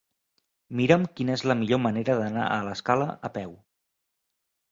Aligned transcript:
Mira'm 0.79 1.03
quina 1.19 1.33
és 1.39 1.43
la 1.51 1.57
millor 1.59 1.81
manera 1.83 2.15
d'anar 2.21 2.47
a 2.53 2.57
l'Escala 2.69 3.07
a 3.29 3.31
peu. 3.35 3.53